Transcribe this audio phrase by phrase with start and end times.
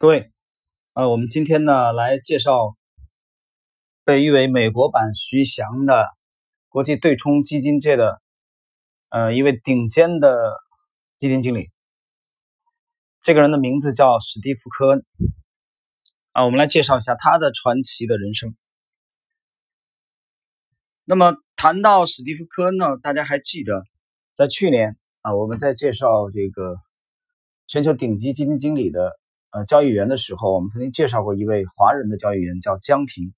[0.00, 0.30] 各位，
[0.92, 2.76] 呃，我们今天呢来介绍
[4.04, 6.06] 被誉为美国版徐翔的
[6.68, 8.22] 国际对冲基金界的
[9.08, 10.56] 呃一位顶尖的
[11.16, 11.72] 基金经理。
[13.20, 15.04] 这个人的名字叫史蒂夫·科恩
[16.30, 18.54] 啊，我们来介绍一下他的传奇的人生。
[21.06, 23.82] 那么谈到史蒂夫·科恩呢，大家还记得
[24.36, 26.76] 在去年啊，我们在介绍这个
[27.66, 29.18] 全球顶级基金经理的。
[29.50, 33.32] 呃，交易员的时候，我们曾经介绍过一位华人的交易员，叫江平，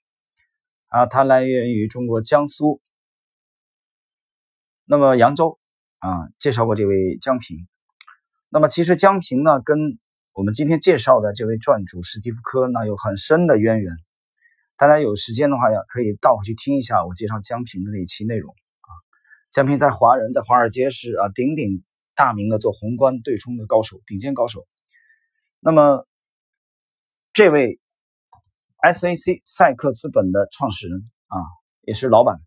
[0.89, 2.81] 啊，他来源于中国江苏，
[4.85, 5.61] 那么扬州，
[5.99, 7.69] 啊，介绍过这位江平。
[8.49, 9.79] 那么其实江平呢，跟
[10.33, 13.95] 我们今天介绍的这位传主史蒂夫·科呢有很深的渊源。
[14.77, 18.91] 大家有时间的话呀，可以倒回去听一下我介绍江平的那一期内容啊。
[19.53, 21.85] 江平在华人，在华尔街是啊鼎鼎
[22.17, 24.67] 大名的做宏观对冲的高手，顶尖高手。
[25.63, 26.07] 那么，
[27.35, 27.79] 这位
[28.83, 31.37] SAC 赛克资本的创始人啊，
[31.83, 32.41] 也是老板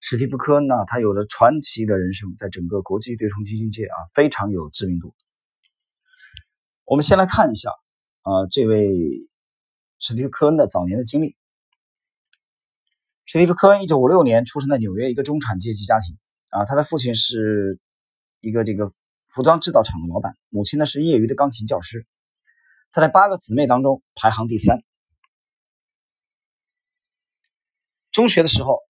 [0.00, 5.14] 史蒂夫·科恩呢，他有着传奇的人生，在整个国际对冲基金界啊非常有知名度。
[6.84, 7.70] 我们先来看一下
[8.22, 8.90] 啊，这位
[10.00, 11.36] 史蒂夫·科恩的早年的经历。
[13.24, 16.18] 史蒂夫·科恩一九五六年出生在纽约一个中产阶级家庭
[16.50, 17.78] 啊，他的父亲是
[18.40, 18.90] 一个这个
[19.26, 22.04] 服装制造厂的老板，母亲呢是业余的钢琴教师。
[22.92, 24.82] 他在八个姊妹当中排行第三。
[28.10, 28.80] 中学的时候，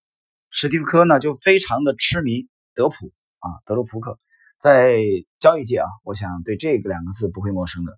[0.50, 4.18] 史蒂夫·科呢就非常的痴迷德普啊，德州扑克，
[4.58, 4.98] 在
[5.38, 7.92] 交易界啊，我想对这个两个字不会陌生的。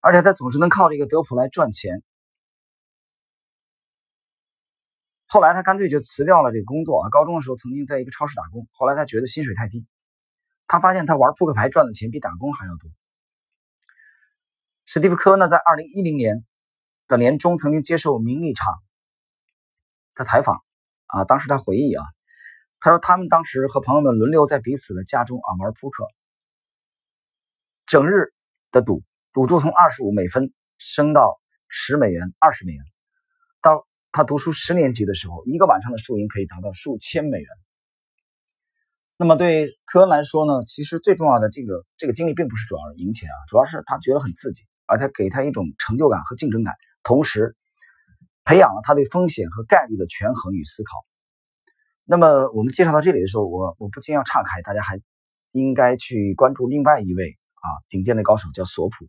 [0.00, 2.02] 而且他总是能靠这个德普来赚钱。
[5.26, 7.10] 后来他干脆就辞掉了这个工作啊。
[7.10, 9.86] 高中的时候曾经在一个超市打工，后来他觉得薪水太低，
[10.66, 12.90] 他发现他玩扑克牌赚的钱比打工还要多。
[14.94, 16.44] 史蒂夫·科呢，在二零一零年
[17.08, 18.74] 的年中曾经接受《名利场》
[20.18, 20.62] 的采访
[21.06, 22.04] 啊，当时他回忆啊，
[22.78, 26.06] 他说他们当时和朋友们轮流在彼此的家中啊玩扑克，
[27.86, 28.34] 整日
[28.70, 32.84] 的赌，赌注从二十五美分升到十美元、二十美元，
[33.62, 37.48] 到他读书十年级的时候，一个晚上的输赢可以达到数千美元。
[39.16, 44.66] 那么对科恩来说呢，其实最重要的这个这个经历并不是主要赢钱啊，主要是他觉得很刺激。
[44.86, 47.56] 而且给他一种成就感和竞争感，同时
[48.44, 50.90] 培养了他对风险和概率的权衡与思考。
[52.04, 55.00] 那么我们介绍到这里的时候，我我不禁要岔开，大家还
[55.52, 59.08] 应该去关注另外一位啊顶尖的高手，叫索普。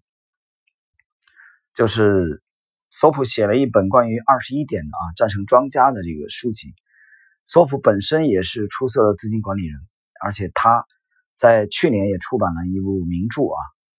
[1.74, 2.44] 就是
[2.92, 6.76] 索普写了一本关于二十一点的啊战胜庄家的这个书籍。
[7.46, 9.82] 索普本身也是出色的资金管理人，
[10.22, 10.86] 而且他
[11.36, 13.58] 在去年也出版了一部名著啊，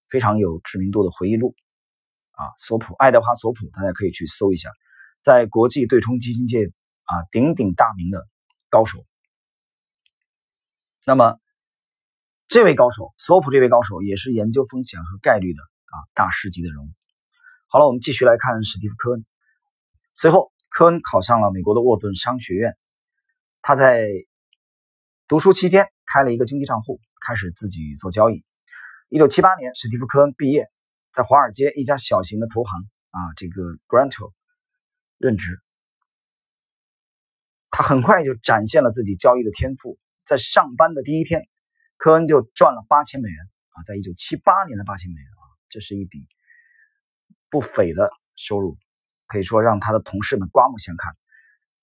[0.08, 1.56] 非常有知名度的回忆录。
[2.34, 4.68] 啊，索普，爱德华·索普，大家可以去搜一下，
[5.22, 6.66] 在国际对冲基金界
[7.04, 8.26] 啊鼎鼎大名的
[8.70, 9.04] 高手。
[11.06, 11.38] 那么，
[12.48, 16.88] 这位高手，索普这位高手也是研究风险和概率的啊大师级的人物。
[17.68, 19.24] 好了，我们继续来看史蒂夫·科恩。
[20.14, 22.76] 随后，科恩考上了美国的沃顿商学院，
[23.62, 24.08] 他在
[25.28, 28.44] 读书期间开了一个经济账户，开始自己做交易。
[29.08, 30.68] 一九七八年，史蒂夫·科恩毕业。
[31.14, 32.80] 在华尔街一家小型的投行
[33.10, 34.32] 啊，这个 Granto
[35.16, 35.60] 任职，
[37.70, 39.96] 他很快就展现了自己交易的天赋。
[40.24, 41.46] 在上班的第一天，
[41.98, 43.38] 科恩就赚了八千美元
[43.70, 46.18] 啊，在一九七八年的八千美元啊，这是一笔
[47.48, 48.76] 不菲的收入，
[49.28, 51.16] 可以说让他的同事们刮目相看。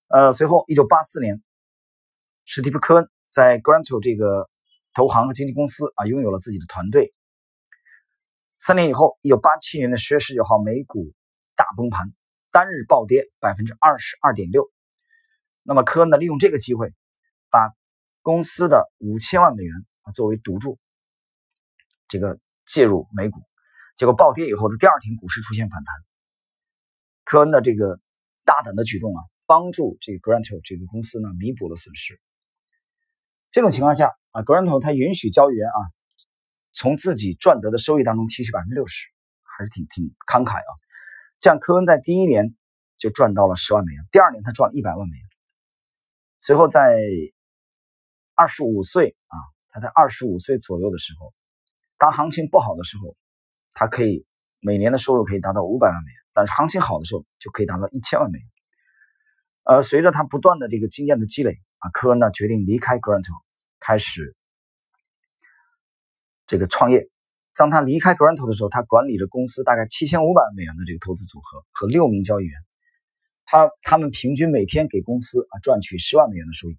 [0.08, 1.42] 呃，随后一九八四年，
[2.44, 4.50] 史蒂夫·科恩在 Granto 这个
[4.92, 7.14] 投行和经纪公司啊，拥有了自己的团队。
[8.64, 11.12] 三年以后，一九八七年的十月十九号，美股
[11.56, 12.12] 大崩盘，
[12.52, 14.70] 单日暴跌百分之二十二点六。
[15.64, 16.94] 那么科恩呢，利用这个机会，
[17.50, 17.74] 把
[18.20, 20.78] 公司的五千万美元啊作为赌注，
[22.06, 23.40] 这个介入美股，
[23.96, 25.92] 结果暴跌以后的第二天，股市出现反弹。
[27.24, 27.98] 科恩的这个
[28.44, 32.20] 大胆的举动啊，帮助这个 Grant 这个公司呢弥补了损失。
[33.50, 35.80] 这种情况下啊，Grant 他允许交易员啊。
[36.72, 39.06] 从自己赚得的收益当中提取百分之六十，
[39.42, 40.70] 还是挺挺慷慨啊！
[41.38, 42.54] 这样，科恩在第一年
[42.96, 45.26] 就赚到了十万美元，第二年他赚了一百万美元。
[46.38, 46.96] 随后在
[48.34, 49.36] 二十五岁啊，
[49.68, 51.34] 他在二十五岁左右的时候，
[51.98, 53.16] 当行情不好的时候，
[53.74, 54.26] 他可以
[54.58, 58.48] 每年的收入可以达到五百万美元，但是行情好的时候就可以达到一千万美元。
[59.64, 63.26] 呃，随着他不断的这个经验的积累啊，科恩呢决定离开 Grant，
[63.78, 64.34] 开始。
[66.52, 67.08] 这个创业
[67.56, 72.54] 当他离开格兰特的时候，他管理着公司大概七千五百万美元的这个投资组合和六名交易员，
[73.46, 76.76] 他他们平均每天给公司啊赚取十万美元的收益。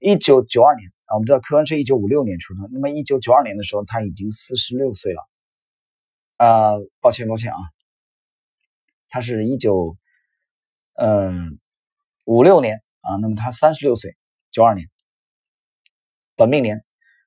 [0.00, 5.22] 一九九二年啊，我们知道科恩是一九五六年出生，那么一九九二年的时候他已经四十六岁了。
[6.38, 7.58] 啊，抱歉抱歉啊，
[9.08, 9.96] 他是一九
[10.94, 11.60] 嗯
[12.24, 14.16] 五六年啊，那么他三十六岁，
[14.50, 14.90] 九二年
[16.34, 16.84] 本命年。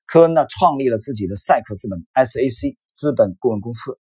[0.08, 3.98] 科恩呢，创立了自己的赛克资本 （SAC） 资本顾问公司。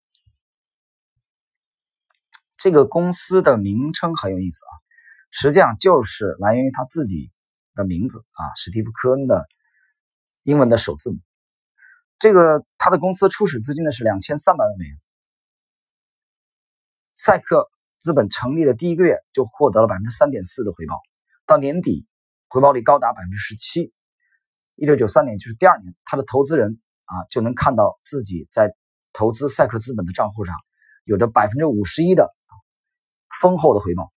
[2.58, 4.72] 这个公司的名称很有意思啊，
[5.30, 7.32] 实际上就是来源于他自己
[7.74, 9.46] 的名字啊，史蒂夫·科恩的
[10.42, 11.16] 英文的首字母。
[12.18, 14.98] 这个他的公司初始资金呢是两千三百万美元。
[17.14, 17.70] 赛克
[18.00, 21.00] 资本成立的第一个月就获得了百分之三点四的回报，
[21.46, 22.06] 到年底
[22.48, 23.93] 回报率高达百分之十七。
[24.76, 28.74] 一九九三年，就是第二年，他的投资人啊就能看到自己在
[29.12, 30.56] 投资赛克资本的账户上
[31.04, 32.34] 有着百分之五十一的
[33.40, 34.12] 丰厚的回报。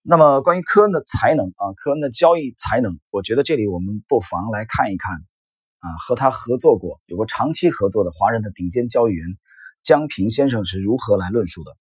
[0.00, 9.26] 那么，关于科恩的才能啊，科恩的交易才能，我觉得这里我们不妨来看一看啊，和他合作过、有过长期合作的华人的顶尖交易员
[9.82, 11.72] 江平先生是如何来论述的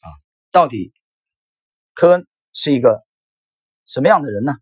[0.00, 0.10] 啊？
[0.50, 0.92] 到底
[1.94, 3.05] 科恩是一个？
[3.86, 4.52] 什么样的人呢？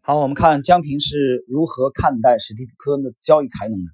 [0.00, 3.90] 好，我们看江平是如何看待史蒂夫·科恩的交易才能的。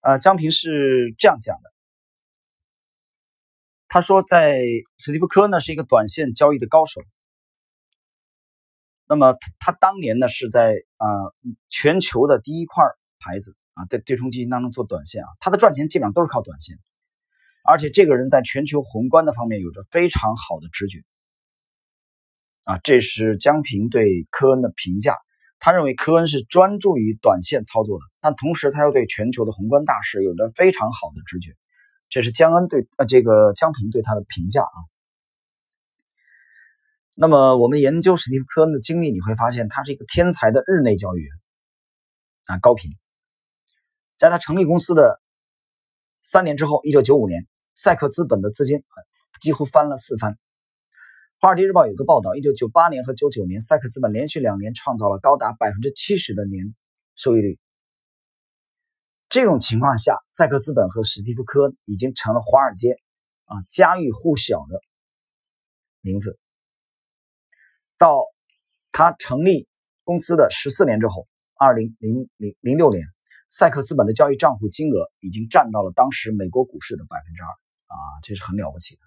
[0.00, 1.72] 呃，江平是这样讲的，
[3.88, 4.60] 他说，在
[4.98, 7.00] 史蒂夫·科恩呢是一个短线交易的高手。
[9.06, 11.06] 那么他当年呢是在啊
[11.70, 12.84] 全球的第一块
[13.18, 16.78] 牌子啊对对冲基金当中做短线啊，他的赚钱基本上都是靠短线。
[17.66, 21.02] 而且这个人在全球宏观的方面有着非常好的直觉，
[22.64, 25.16] 啊，这是江平对科恩的评价。
[25.58, 31.56] 他认为科恩是专注于短线操作的，但同时他又对全球的宏观大势有着非常好的直觉。
[32.10, 34.76] 这是江恩对呃这个江平对他的评价啊。
[37.16, 41.30] 那么我们研究史蒂夫·科恩的经历，你会发现他是一个天才的日内交易员
[42.48, 42.90] 啊，高频。
[44.18, 45.22] 在他成立公司的
[46.20, 47.46] 三年之后，一九九五年。
[47.84, 48.82] 赛克资本的资金
[49.38, 50.32] 几乎翻了四番。
[51.38, 56.74] 《华尔街日报》有个报道，一九九八年和九九年，赛克资本连续两年创造了高达百分之七十的年
[57.14, 57.58] 收益率。
[59.28, 62.96] 这种情况下，赛克资本和史蒂夫·科已经成了华尔街
[63.44, 64.80] 啊家喻户晓的
[66.00, 66.38] 名字。
[67.98, 68.22] 到
[68.92, 69.68] 他成立
[70.04, 71.28] 公司的十四年之后，
[71.58, 73.04] 二零零零零六年，
[73.50, 77.63] 赛克资本的交易账户金额已经占到了当时美国股市的百分之二。
[77.86, 79.00] 啊，这是很了不起的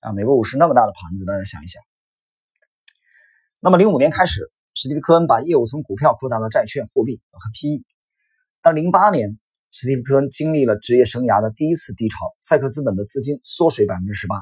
[0.00, 0.12] 啊！
[0.12, 1.82] 美国股市那么大的盘子，大家想一想。
[3.60, 7.84] 那么，零五年开始，史蒂夫·科恩把业务从股票扩大到债券、货币和 PE。
[8.62, 9.38] 但零八年，
[9.70, 14.36] 史蒂夫·科恩经历了职业生涯的第一次低潮，赛克资本的资金缩水百分之十八。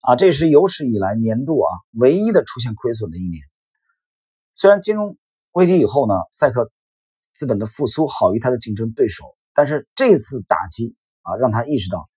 [0.00, 3.42] 啊，这是有史以来年度啊唯一的出现亏损的一年。
[4.54, 5.16] 虽然金融
[5.52, 6.70] 危机以后呢，赛克
[7.34, 10.94] 资本的复苏好于他的竞争对手，但是这次打击。
[11.26, 12.08] 啊，让他意识到，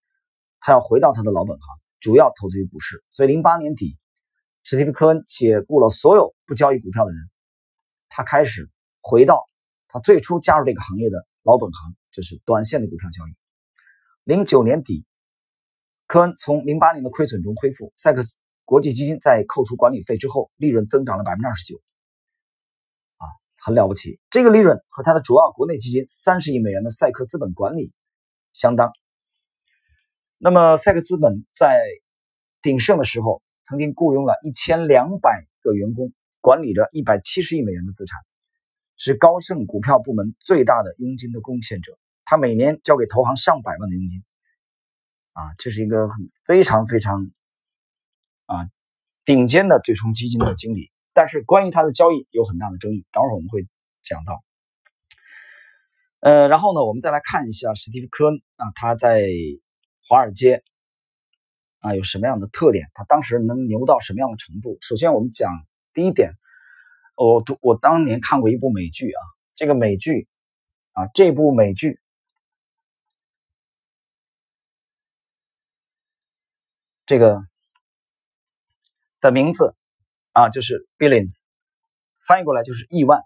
[0.60, 3.04] 他要回到他的老本行，主要投资于股市。
[3.10, 3.98] 所以，零八年底，
[4.62, 7.20] 史蒂夫·科恩解雇了所有不交易股票的人，
[8.08, 8.70] 他开始
[9.01, 9.44] 回到
[9.88, 13.32] 他最初加入这个行业的老本行，就是短线的股票交易。
[14.25, 15.06] 零九年底，
[16.06, 21.82] 科恩从零八年的亏损中恢复，赛克斯国际基金在扣除管理费之后，利润增长了百分之二十九，
[23.18, 23.25] 啊，
[23.66, 24.20] 很了不起。
[24.30, 27.92] 这个利润和他的主要国内基金三十亿美元的赛克资本管理。
[28.60, 28.92] 相当。
[30.38, 31.82] 那么，赛克资本在
[32.62, 36.12] 鼎盛的时候，曾经雇佣了一千两百个员工，
[36.42, 38.20] 管理着一百七十亿美元的资产，
[38.98, 41.98] 是高盛股票部门最大的佣金的贡献者。
[42.25, 44.24] 他每年交给投行上百万的佣金，
[45.32, 47.32] 啊，这是一个很非常非常
[48.46, 48.70] 啊
[49.24, 50.92] 顶尖的对冲基金的经理。
[51.13, 53.68] 但是，关于他的交易有很大的争议，等会儿我们会
[54.01, 54.44] 讲到。
[56.22, 59.26] 呃，然后呢，我们再来看一下史蒂夫·科恩啊，他在
[60.06, 60.64] 华尔街
[61.80, 62.90] 啊有什么样的特点？
[62.94, 64.78] 他当时能牛到什么样的程度？
[64.82, 65.50] 首先，我们讲
[65.94, 66.34] 第一点，
[67.16, 69.22] 我读我当年看过一部美剧啊，
[69.56, 70.28] 这个美剧
[70.92, 72.02] 啊，这部美剧
[77.06, 77.42] 这个
[79.22, 79.74] 的名字
[80.34, 81.44] 啊就是 Billions，
[82.28, 83.22] 翻译过来就是亿万。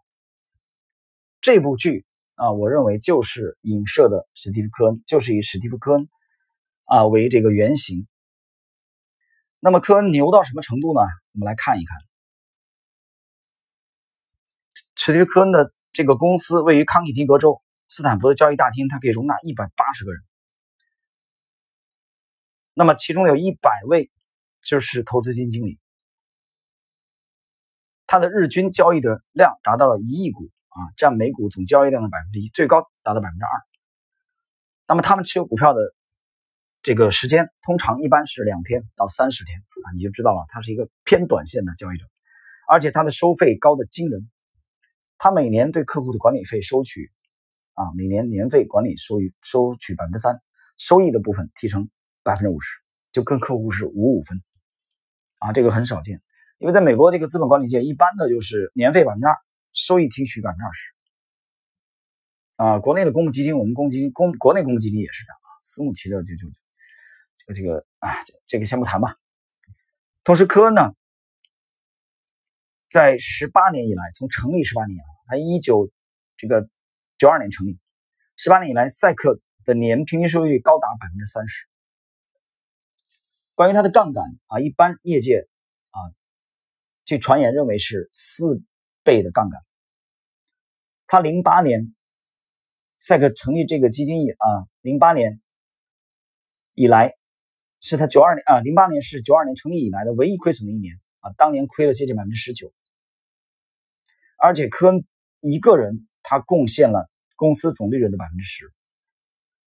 [1.42, 2.06] 这部剧。
[2.36, 6.10] 啊，我认为就是影射的史蒂夫·科恩，就是以史蒂夫·科恩
[6.86, 8.08] 啊为这个原型。
[9.60, 11.02] 那么科恩牛到什么程度呢？
[11.34, 11.98] 我们来看一看，
[14.96, 20.22] 史蒂夫·科恩的这个公司位于康涅狄格州斯坦福的交易大厅，它可以容纳一百八十个人。
[22.74, 24.12] 那么其中有一百位
[24.60, 25.80] 就是投资基金经理，
[28.08, 33.52] 他的日均交易的量达到了一亿股啊，占每股总交易量的百分之一，最高达到百分之二。
[34.88, 35.80] 那么他们持有股票的
[36.82, 42.06] 这个时间通常一般是两天到三十天啊，你就知道了，他是一个偏短线的交易者，
[42.70, 44.30] 而且他的收费高的惊人，
[45.18, 47.12] 他每年对客户的管理费收取
[47.74, 50.42] 啊，每年年费管理收益收取百分之三，
[50.78, 51.90] 收益的部分提成。
[52.26, 52.80] 百分之五十，
[53.12, 54.42] 就跟客户是五五分，
[55.40, 56.22] 啊，这个很少见，
[56.58, 59.36] 因为在美国这个资本管理界，一般的就是年费百分之二，
[59.74, 60.94] 收益提取百分之二十，
[62.58, 66.48] 啊，国内的公募基金，我们公积金公国内公募基金也是这样啊，私募提的就就
[67.38, 69.18] 这个这个啊，这个先不谈吧。
[70.24, 70.94] 同时，科恩呢，
[72.90, 75.92] 在十八年以来，从成立十八年啊，他一九
[76.38, 76.70] 这个
[77.18, 77.80] 九二年成立，
[78.36, 81.68] 十八年以来，赛克的年平均收益率高达百分之三十。
[83.56, 85.48] 关于它的杠杆啊，一般业界
[85.90, 86.00] 啊，
[87.06, 88.62] 据传言认为是四
[89.04, 89.62] 倍的杠杆。
[91.08, 91.94] 他零八年
[92.98, 95.42] 赛克成立这个基金以啊，零八年
[96.74, 97.14] 以来
[97.80, 102.74] 是他九二年啊，零八年是九二年成立以来的唯一亏损的一年啊，当年亏了接近百分之十九。
[104.38, 105.06] 而且科恩
[105.40, 108.72] 一个人他贡献了公司总利润的百分之十。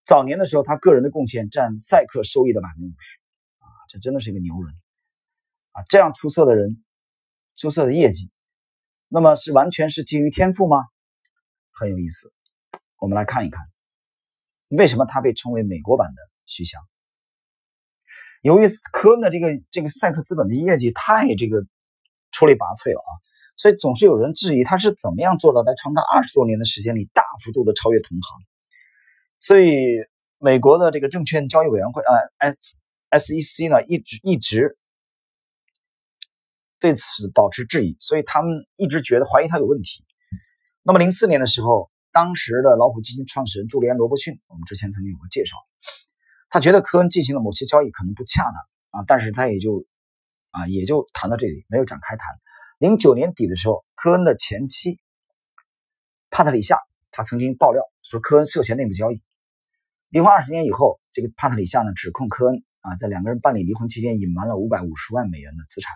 [0.04, 3.18] 早年的时候，他个人的贡献占赛克收益的百分之五十
[3.58, 3.66] 啊。
[3.88, 4.74] 这真的是一个牛人
[5.72, 5.82] 啊！
[5.88, 6.84] 这样出色的人，
[7.56, 8.30] 出色的业绩，
[9.08, 10.78] 那么是完全是基于天赋吗？
[11.72, 12.32] 很有意思，
[12.98, 13.62] 我们来看一看，
[14.68, 16.80] 为什么他被称为美国版的徐翔？
[18.42, 21.64] 由于科恩的这个这个赛克资本的业绩太这个
[22.32, 23.10] 出类拔萃了啊，
[23.56, 28.40] 所以总是有人质疑他是怎么样做到在长达二十多年的时间里大幅度的超越同行。
[29.38, 29.86] 所以
[30.38, 32.76] 美国的这个证券交易委员会啊，S。
[33.08, 34.76] SEC 呢一直一直
[36.78, 40.04] 对此保持质疑，所以他们一直觉得怀疑他有问题。
[40.82, 45.56] 那么零四年的时候，当时的老虎基金创始人朱利安·罗伯逊，我们之前曾经有过介绍，
[46.48, 49.86] 他觉得科恩进行了某些交易可能不恰当啊，但是他也就
[50.50, 52.26] 啊也就谈到这里，没有展开谈。
[52.78, 55.00] 零九年底的时候，科恩的前妻
[56.30, 56.78] 帕特里夏，
[57.10, 59.22] 他曾经爆料说科恩涉嫌内幕交易。
[60.10, 62.62] 离婚二十年以后，这个帕特里夏呢指控科恩。
[62.80, 65.92] 啊，在两个人办理离婚期间，隐瞒了五百五十万美元的资产，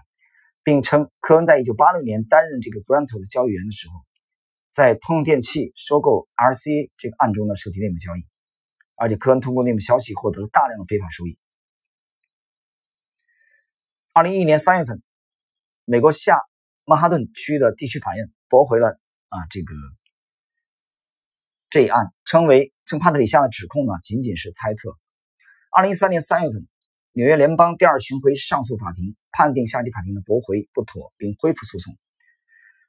[0.62, 3.95] 并称科恩在一九八六年担任这个 Grant 的交易员的时候，
[4.71, 8.26] 在通用电气收购 RCA 这个案中呢涉及内幕交易，
[8.95, 11.38] 而且科恩通过内幕消息获得了大量的非法收益。
[14.12, 15.02] 二零一一年三月份，
[15.85, 16.37] 美国下
[16.85, 19.75] 曼哈顿区的地区法院驳回了啊这个
[21.71, 24.97] 这一案，称为称帕特里夏的指控呢仅仅是猜测。
[25.71, 26.69] 二零一三年三月份。
[27.12, 31.99] 纽约联邦第二巡回上诉法庭判定下级法庭的驳回不妥，并恢复诉讼。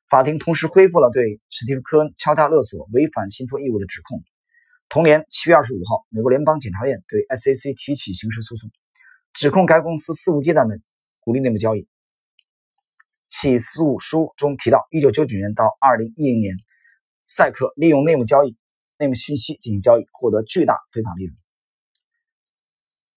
[0.10, 4.24] 法庭同时恢复了对史蒂夫·科恩敲诈勒索、违反信托义务的指控。
[4.90, 8.70] 同年七月二十五号，美国联邦检察院对 SAC 提起刑事诉讼，
[9.34, 10.80] 指控该公司肆无忌惮的
[11.20, 11.88] 鼓励内幕交易。
[13.28, 16.58] 起诉书中提到，一九九九年到二零一零年，
[17.26, 18.56] 赛克利用内幕交易、
[19.00, 21.41] 内幕信息进行交易，获得巨大非法利润。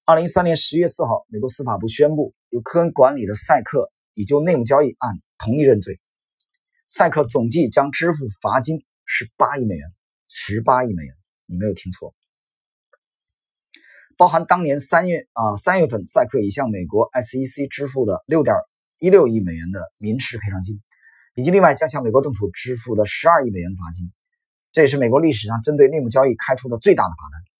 [0.07, 5.99] 二零一三年十月四号，美国司法部宣布，由科恩管理的赛克已就内幕交易案同意认罪。
[6.89, 9.89] 赛克总计将支付罚金十八亿美元，
[10.29, 11.15] 十八亿美元，
[11.47, 12.15] 你没有听错，
[14.19, 18.55] 包含当年三月啊三月份赛克已向美国 SEC 支付的六点
[18.99, 20.83] 一六亿美元的民事赔偿金，
[21.35, 24.13] 以及另外将向美国政府支付的十二亿美元的罚金。
[24.71, 27.54] 这也是美国历史上针对内幕交易开出的最大的罚单。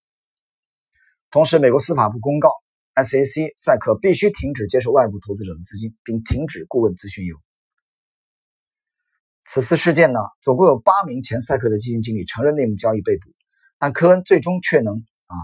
[1.35, 2.49] 同时，美国司法部公告
[2.95, 7.39] ，SAC 赛克必须停止接受外部投资者的资金，并停止顾问咨询业务。
[9.45, 13.33] 此次事件呢，总共有八名前赛克的基金经理承认内幕交易被捕，
[13.81, 15.35] 但科恩最终却能啊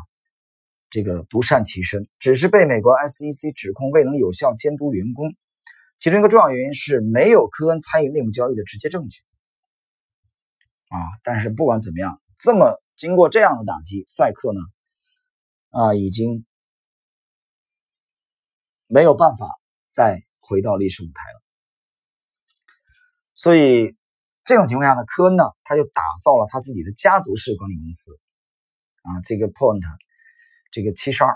[0.90, 5.34] 这个独善其身，只是被美国 SEC 指控未能有效监督员工。
[5.98, 9.22] 其中一个重要原因是没有科恩参与内幕交易的直接证据。
[10.90, 14.60] 啊，但是不管怎么样，这么经过这样的打击，赛克呢？
[15.70, 16.44] 啊，已经
[18.86, 19.48] 没有办法
[19.90, 21.42] 再回到历史舞台了。
[23.34, 23.96] 所以
[24.44, 28.18] 这种情况下呢，科恩呢，他就打造了他自己的家族式管理公司
[29.02, 29.82] 啊，这个 Point，
[30.72, 31.34] 这个七十二，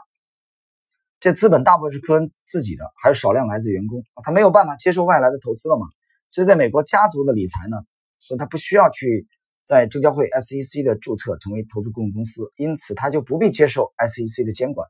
[1.21, 5.87] 这资本大部分是科恩自己的，还有少量来自员工，他没有办法接受外来的投资了嘛？
[6.31, 7.77] 所以在美国家族的理财呢，
[8.19, 9.27] 所以他不需要去
[9.65, 14.89] 在证交会 SEC 的注册成为投资顾问公司，因此他就不必接受 SEC 的监管，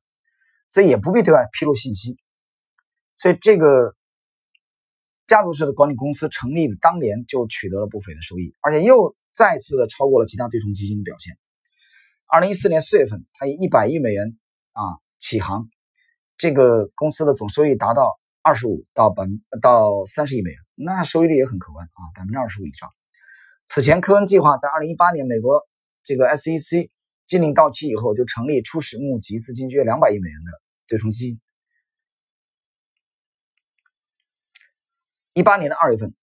[0.70, 2.16] 所以也不必对外披露信息。
[3.16, 3.94] 所以这个
[5.26, 11.36] 家族式的管理公司成立的当年就取得了不菲的收益，而且又再次的超过了其他对冲基金的表现。
[12.26, 14.36] 二零一四年四月份，他以一百亿美元
[14.72, 14.82] 啊
[15.18, 15.68] 起航。
[16.36, 19.24] 这个公司的总收益达到二十五到百
[19.62, 22.90] 到三十亿美元，那收益率也很可观啊，百分之二十五以上。
[23.66, 25.62] 此前，科恩计划在二零一八年美国
[26.02, 26.90] 这个 SEC
[27.26, 31.40] 禁令到期以后，就成立初始募集资金约两百亿美元的对冲基金。
[35.32, 36.14] 一八年的二月份，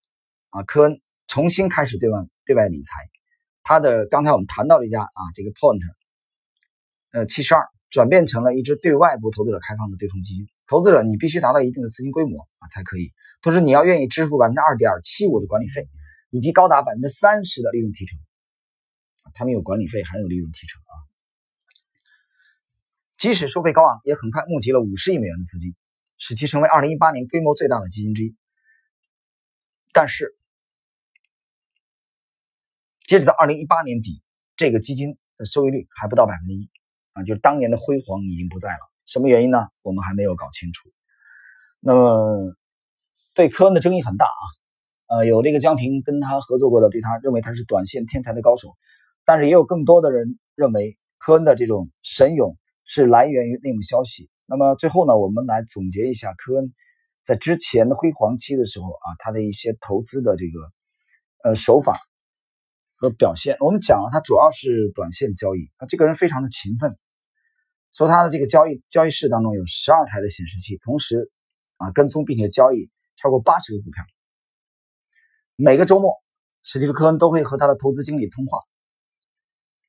[0.52, 3.10] 啊，科恩重新开始对外对外理财，
[3.64, 5.82] 他的刚才我们谈到了一家啊，这个 Point，
[7.12, 7.68] 呃，七十二。
[7.92, 10.48] 转变成了一支对外部投资者开放的对冲基金。
[10.66, 15.90] 投资者你必须达到一定的资金规模啊才可以，同时你要愿意支付百分之二点七五的管理费，
[16.32, 18.18] 以及高达百分之三十的利润提成。
[19.36, 20.94] 他们有管理费，还有利润提成啊。
[23.20, 25.76] 即使收费高昂，也很快募集了五十亿美元的资金，
[26.18, 28.36] 使其成为二零一八年规模最大的基金之一。
[29.94, 30.36] 但是，
[33.06, 34.24] 截止到二零一八年底，
[34.56, 36.70] 这个基金的收益率还不到百分之一。
[37.14, 39.68] 啊，就是当年的辉煌已经不在了，什么原因呢？
[39.82, 40.90] 我们还没有搞清楚。
[41.80, 42.56] 那么，
[43.36, 44.44] 对科恩的争议很大啊。
[45.12, 48.76] 呃，有那个江平跟他合作过的，对他认为他是短线天才的高手，
[49.26, 54.30] 但是也有更多的人认为科恩的这种神勇是来源于内幕消息。
[54.46, 56.74] 那么最后呢，我们来总结一下科恩
[57.24, 62.00] 在之前的辉煌期的时候啊，他的一些投资的这个呃手法。
[63.02, 65.72] 和表现，我们讲了，他主要是短线交易。
[65.80, 66.96] 他这个人非常的勤奋，
[67.92, 71.32] 说他的这个交易交易室当中有十二台的显示器，同时
[71.78, 74.04] 啊跟踪并且交易超过八十个股票。
[75.56, 76.16] 每个周末，
[76.64, 78.60] 史蒂夫·科恩都会和他的投资经理通话，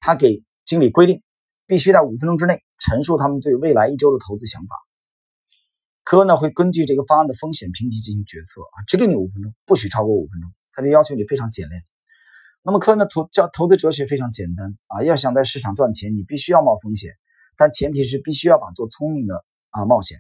[0.01, 1.23] 他给经理规定，
[1.67, 4.77] 必须在五分钟之内陈述他们对未来一周的投资想法。
[6.05, 10.51] 科恩呢会根据这个方案的风险评级进行决策啊，只给你五分钟，不许超过五分钟。
[10.73, 11.83] 他就要求你非常简练。
[12.63, 17.13] 那么，科恩的投叫投资哲学非常简单啊，要想在市场赚钱，你必须要冒风险，
[17.57, 20.19] 但前提是必须要把做聪明的啊冒险。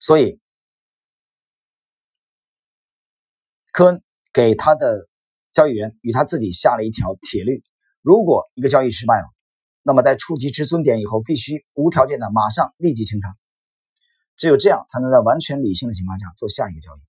[0.00, 0.40] 所以，
[3.72, 5.08] 科恩给他的
[5.52, 7.64] 交易员与他自己下了一条铁律：
[8.02, 9.26] 如果一个交易失败了，
[9.82, 13.34] 那么在触及止损点以后，必须无条件的马上立即清仓，
[14.36, 17.00] 只有这样才能在完全理性的情况下做下一个交易。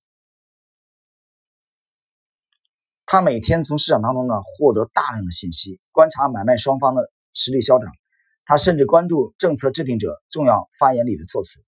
[3.06, 7.92] 他每天从市场当中呢获得大量的信息，观察买卖双方的实力消长。
[8.46, 11.64] 他甚至关注政策制定者重要发言里的措辞。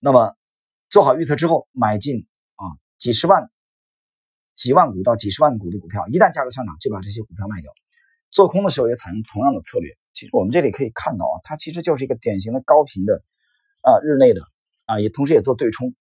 [0.00, 0.36] 那么
[0.88, 2.26] 做好预测之后，买进
[3.00, 3.50] 几十万、
[4.54, 7.72] 几万股到几十万股的股票，一旦价格上涨，就把这些股票卖掉。
[8.30, 9.96] 做空的时候也采用同样的策略。
[10.12, 13.24] 其实我们这里可以看到啊，它其实就是一个典型的高频的
[13.80, 14.42] 啊日内的
[14.84, 15.94] 啊，也同时也做对冲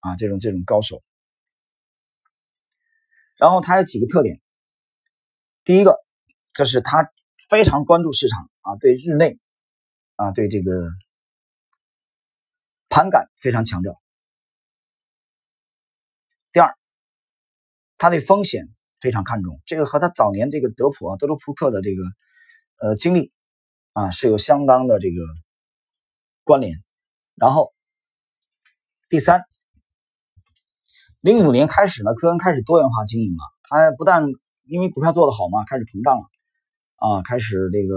[0.00, 1.02] 啊这种这种高手。
[3.36, 4.40] 然后它有几个特点，
[5.64, 5.98] 第一个
[6.54, 7.12] 就是它
[7.50, 9.38] 非常关注市场啊，对日内
[10.14, 10.88] 啊，对这个
[12.88, 14.00] 盘感非常强调。
[16.52, 16.74] 第二，
[17.98, 18.68] 他对风险
[19.00, 22.02] 非常看重，这个和他早年这个德普啊、德鲁普克的这个
[22.80, 23.32] 呃经历
[23.92, 25.22] 啊是有相当的这个
[26.44, 26.82] 关联。
[27.34, 27.72] 然后
[29.08, 29.42] 第三。
[31.22, 33.42] 零五年开始呢，科恩开始多元化经营了。
[33.64, 34.22] 他不但
[34.62, 36.24] 因为股票做得好嘛，开始膨胀了，
[36.94, 37.96] 啊，开始这个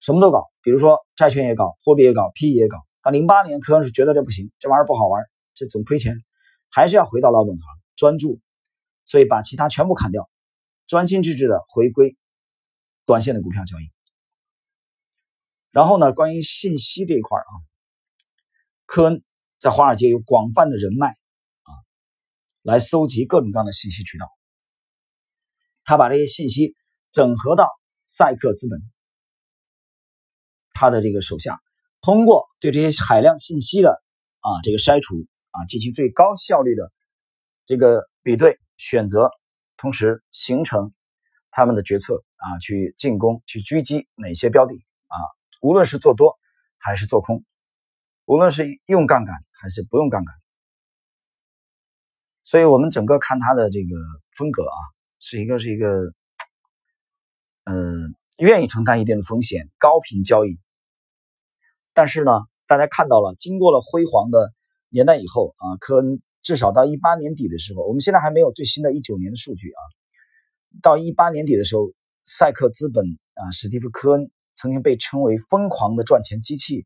[0.00, 2.76] 什么都搞，比如说债券也搞，货币也搞，PE 也搞。
[3.00, 6.14] 到零八年，科恩是觉得这不行，这玩意儿不好玩，这总亏钱，
[6.68, 7.64] 还是要回到老本行，
[7.96, 8.38] 专注，
[9.12, 10.30] 所以把其他全部砍掉，
[10.86, 12.16] 专心致志的回归
[13.04, 13.92] 短线的股票交易。
[15.70, 17.52] 然后呢，关于信息这一块啊，
[18.86, 19.22] 科恩
[19.58, 21.70] 在华尔街有广泛的人脉啊。
[22.62, 24.26] 来搜集各种各样的信息渠道，
[25.84, 26.74] 他把这些信息
[27.10, 27.68] 整合到
[28.06, 28.80] 赛克资本，
[30.72, 31.60] 他的这个手下，
[32.00, 33.90] 通过对这些海量信息的
[34.40, 35.16] 啊这个筛除
[35.50, 36.90] 啊，进行最高效率的
[37.66, 39.30] 这个比对选择，
[39.76, 40.92] 同时形成
[41.52, 45.14] 他们的决策啊，去进攻去狙击哪些标的啊，
[45.60, 46.36] 无论是做多
[46.78, 47.44] 还是做空，
[48.24, 50.34] 无论是用杠杆还是不用杠杆。
[52.42, 53.94] 所以，我们整个看他的这个
[54.32, 54.74] 风格啊，
[55.20, 55.86] 是一个是一个，
[57.62, 57.72] 呃，
[58.38, 60.58] 愿意承担一定的风险，高频交易，
[61.94, 62.32] 但是呢，
[62.66, 64.52] 大家看到了，经过了辉煌的
[64.88, 69.80] 年代以后啊，科恩至少到一八年底的时候，我们现在还没有最新的一九年的数据啊。
[70.82, 71.92] 到一八年底的时候，
[72.24, 76.84] 赛克资本啊，史蒂夫·科恩曾经被称为疯狂的赚钱机器，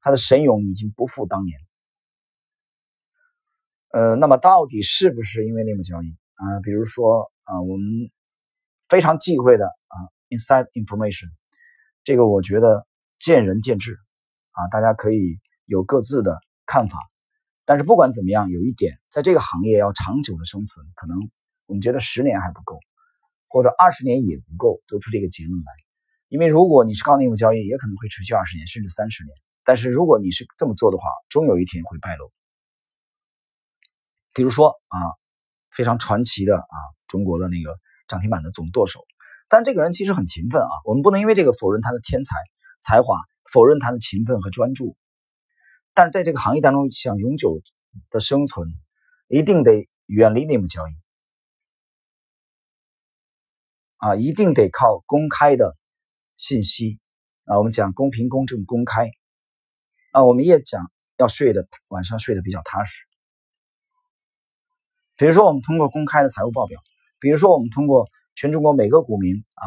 [0.00, 1.58] 他的神勇已经不复当年。
[3.92, 6.60] 呃，那么到底是不是因为内幕交易啊？
[6.62, 8.10] 比如说啊，我们
[8.88, 9.96] 非常忌讳的啊
[10.28, 11.26] ，inside information，
[12.04, 12.86] 这个我觉得
[13.18, 13.94] 见仁见智
[14.52, 17.09] 啊，大家可以有各自的看法。
[17.70, 21.16] 但是不管怎么样，有一点，在这个行业要长久的生存，可能
[21.66, 22.80] 我们觉得十年还不够，
[23.46, 25.70] 或者二十年也不够，得出这个结论来。
[26.26, 29.32] 因为如果你是靠内幕交易，也可能会持续二十年甚至三十年。
[29.62, 32.32] 但是如果你是这么做的话，终有一天会败露。
[34.34, 34.98] 比如说啊，
[35.70, 37.78] 非常传奇的啊，中国的那个
[38.08, 38.98] 涨停板的总舵手，
[39.48, 40.68] 但这个人其实很勤奋啊。
[40.86, 42.34] 我们不能因为这个否认他的天才
[42.82, 43.14] 才华，
[43.52, 44.96] 否认他的勤奋和专注。
[45.92, 47.60] 但是在这个行业当中，想永久
[48.10, 48.68] 的生存，
[49.28, 50.92] 一定得远离内幕交易
[53.96, 55.76] 啊，一定得靠公开的
[56.36, 56.98] 信息
[57.44, 57.58] 啊。
[57.58, 59.10] 我们讲公平、公正、公开
[60.12, 60.24] 啊。
[60.24, 63.04] 我们也讲要睡的晚上睡得比较踏实。
[65.16, 66.80] 比如说，我们通过公开的财务报表，
[67.18, 69.66] 比如说我们通过全中国每个股民啊，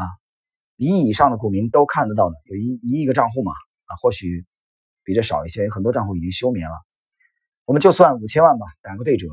[0.77, 3.51] 一亿以上的股民都看得到的，有一一亿个账户嘛
[3.85, 4.47] 啊，或许
[5.03, 6.75] 比这少一些，有很多账户已经休眠了。
[7.65, 9.27] 我们就算五千万吧，打个对折，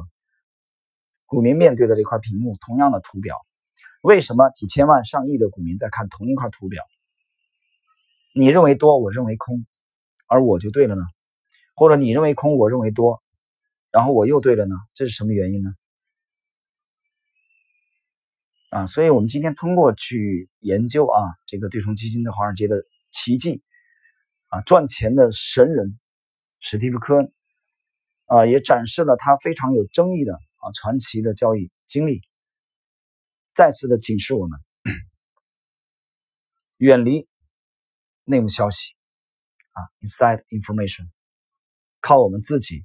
[1.26, 3.36] 股民面对的这块屏幕，同样的图表，
[4.02, 6.84] 为什么几千万、上亿的股民在看同一块图表？
[8.34, 9.66] 你认为多，我认为空，
[10.26, 11.02] 而我就对了呢？
[11.74, 13.22] 或者你认为空，我认为多，
[13.90, 14.76] 然后我又对了呢？
[14.94, 15.70] 这是什么原因呢？
[18.70, 23.62] 啊，所以我们今天通过去研究啊，这个对冲基金的华尔街的奇迹，
[24.50, 25.98] 啊，赚钱的神人
[26.58, 27.32] 史蒂夫·科恩，
[28.26, 32.20] 啊，也展示了他非常有争议的啊传奇的交易经历，
[33.54, 34.58] 再次的警示我们，
[36.78, 37.28] 远离
[38.24, 38.94] 内幕消息
[39.70, 41.08] 啊，inside information，
[42.00, 42.82] 靠我们自己，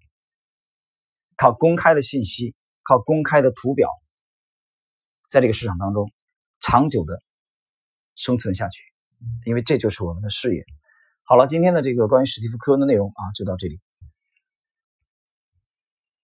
[1.35, 3.89] 靠公开的信息，靠公开的图表。
[5.31, 6.13] 在这个市场当中，
[6.59, 7.19] 长久的
[8.15, 8.83] 生存下去，
[9.45, 10.63] 因为这就是我们的事业。
[11.27, 13.79] 好了，今天的这个关于史蒂夫·科恩的内容啊，就到这里。